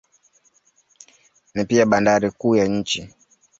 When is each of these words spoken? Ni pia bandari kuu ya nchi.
Ni 1.53 1.65
pia 1.65 1.85
bandari 1.85 2.31
kuu 2.31 2.55
ya 2.55 2.65
nchi. 2.67 3.09